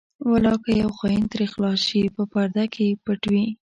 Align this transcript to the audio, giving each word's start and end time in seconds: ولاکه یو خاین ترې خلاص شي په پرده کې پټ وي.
ولاکه 0.31 0.71
یو 0.83 0.89
خاین 0.97 1.23
ترې 1.31 1.45
خلاص 1.53 1.79
شي 1.87 2.01
په 2.15 2.23
پرده 2.31 2.65
کې 2.73 2.87
پټ 3.05 3.21
وي. 3.31 3.45